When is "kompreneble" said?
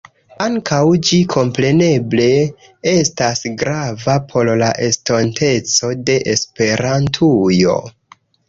1.33-2.25